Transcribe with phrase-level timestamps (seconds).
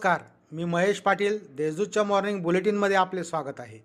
[0.00, 0.20] नमस्कार
[0.52, 3.78] मी महेश पाटील देशदूतच्या मॉर्निंग बुलेटिनमध्ये आपले स्वागत आहे.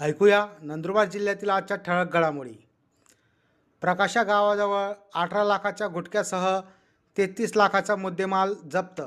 [0.00, 2.52] ऐकूया नंदुरबार जिल्ह्यातील आजच्या ठळक घडामोडी.
[3.80, 6.60] प्रकाशा गावाजवळ अठरा लाखाच्या गुटख्यासह
[7.16, 9.02] तेहतीस लाखाचा मुद्देमाल जप्त.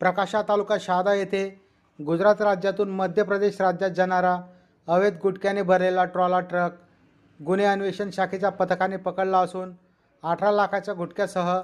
[0.00, 1.62] प्रकाशा तालुका शहादा येथे
[1.98, 4.36] गुजरात राज्यातून मध्य प्रदेश राज्यात जाणारा
[4.86, 6.72] अवैध गुटख्याने भरलेला ट्रॉला ट्रक
[7.42, 9.72] गुन्हे अन्वेषण शाखेच्या पथकाने पकडला असून
[10.22, 11.60] अठरा लाखाच्या गुटख्यासह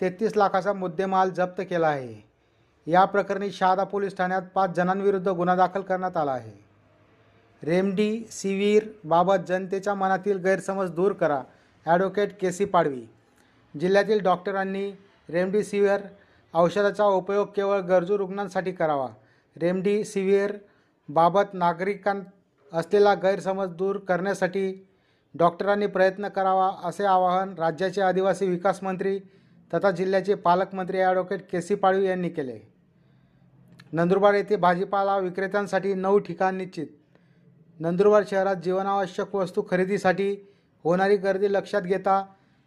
[0.00, 2.27] तेहतीस लाखाचा मुद्देमाल जप्त केला आहे.
[2.88, 6.52] या प्रकरणी शहादा पोलीस ठाण्यात पाच जणांविरुद्ध गुन्हा दाखल करण्यात आला आहे.
[7.62, 11.40] रेमडी सिवीर बाबत जनतेच्या मनातील गैरसमज दूर करा
[11.86, 13.04] ॲडव्होकेट के सी पाडवी.
[13.74, 14.90] जिल्ह्यातील डॉक्टरांनी
[15.28, 16.00] रेमडीसिव्हिर
[16.54, 19.08] औषधाचा उपयोग केवळ गरजू रुग्णांसाठी करावा.
[19.56, 20.56] रेमडीसिव्हिर
[21.08, 22.20] बाबत नागरिकां
[22.72, 24.72] असलेला गैरसमज दूर करण्यासाठी
[25.34, 29.18] डॉक्टरांनी प्रयत्न करावा असे आवाहन राज्याचे आदिवासी विकास मंत्री
[29.70, 32.58] तथा जिल्ह्याचे पालकमंत्री ॲडव्होकेट के सी पाडवी यांनी केले.
[33.92, 36.86] नंदुरबार येथे भाजीपाला विक्रेत्यांसाठी नऊ ठिकाण निश्चित.
[37.80, 40.34] नंदुरबार शहरात जीवनावश्यक वस्तू खरेदीसाठी
[40.84, 42.22] होणारी गर्दी लक्षात घेता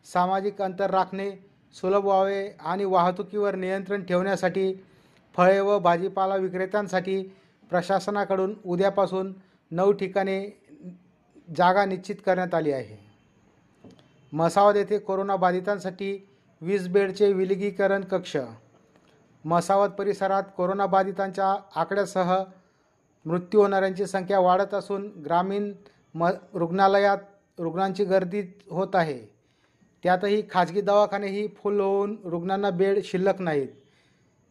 [0.05, 1.29] सामाजिक अंतर राखणे
[1.75, 4.73] सुलभ व्हावे आणि वाहतुकीवर नियंत्रण ठेवण्यासाठी
[5.35, 7.21] फळे व भाजीपाला विक्रेत्यांसाठी
[7.69, 9.33] प्रशासनाकडून उद्यापासून
[9.71, 10.41] नऊ ठिकाणे
[11.57, 12.97] जागा निश्चित करण्यात आली आहे.
[14.33, 16.17] मसावद येथे कोरोनाबाधितांसाठी
[16.61, 18.37] वीस बेडचे विलगीकरण कक्ष
[19.45, 22.43] मसावत परिसरात कोरोनाबाधितांच्या आकड्यासह
[23.25, 25.73] मृत्यू होणाऱ्यांची संख्या वाढत असून ग्रामीण
[26.15, 27.17] म रुग्णालयात
[27.59, 29.19] रुग्णांची गर्दी होत आहे.
[30.03, 33.67] त्यातही खाजगी दवाखानेही फुल होऊन रुग्णांना बेड शिल्लक नाहीत.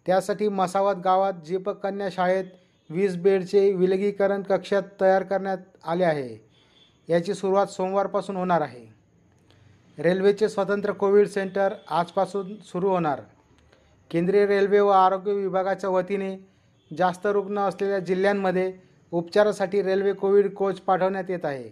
[0.06, 2.44] त्यासाठी मसावत गावात दीपक कन्या शाळेत
[2.90, 6.50] वीस बेडचे विलगीकरण कक्षात तयार करण्यात आले आहे.
[7.08, 8.94] याची सुरुवात सोमवारपासून होणार आहे.
[9.98, 13.20] रेल्वेचे स्वतंत्र कोविड सेंटर आजपासून सुरू होणार.
[14.10, 16.36] केंद्रीय रेल्वे व आरोग्य विभागाच्या वतीने
[16.90, 18.72] जास्त रुग्ण असलेल्या जिल्ह्यांमध्ये
[19.12, 21.68] उपचारासाठी रेल्वे कोविड कोच पाठवण्यात येत आहे.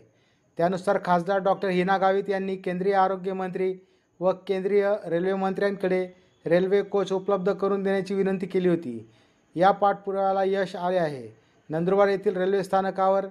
[0.59, 3.73] त्यानुसार खासदार डॉक्टर हिना गावित यांनी केंद्रीय आरोग्यमंत्री
[4.21, 6.05] व केंद्रीय रेल्वे मंत्र्यांकडे
[6.45, 9.11] रेल्वे कोच उपलब्ध करून देण्याची विनंती केली होती.
[9.57, 11.29] या पाठपुराव्याला यश आले आहे.
[11.71, 13.27] नंदुरबार येथील रेल्वे स्थानकावर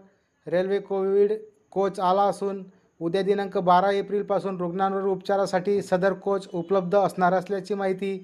[0.47, 1.33] रेल्वे कोविड
[1.71, 2.63] कोच आला असून
[3.01, 8.17] उद्या दिनांक बारा एप्रिलपासून रुग्णांवर उपचारासाठी सदर कोच उपलब्ध असणार असल्याची माहिती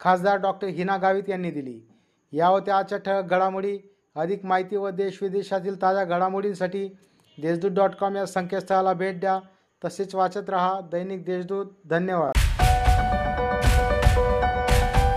[0.00, 1.80] खासदार डॉक्टर हिना गावित यांनी दिली.
[2.32, 3.78] या होत्या आजच्या ठळक घडामोडी.
[4.16, 6.88] अधिक माहिती व देशविदेशातील ताज्या घडामोडींसाठी
[7.42, 9.40] देशदूत डॉट कॉम या संकेतस्थळाला भेट द्या.
[9.84, 11.66] तसेच वाचत रहा दैनिक देशदूत.
[11.84, 12.32] धन्यवाद.